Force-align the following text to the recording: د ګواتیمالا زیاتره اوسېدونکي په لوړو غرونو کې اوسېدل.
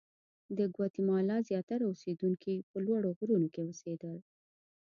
د 0.57 0.59
ګواتیمالا 0.75 1.37
زیاتره 1.49 1.83
اوسېدونکي 1.87 2.55
په 2.69 2.77
لوړو 2.85 3.09
غرونو 3.19 3.47
کې 3.53 3.61
اوسېدل. 3.63 4.17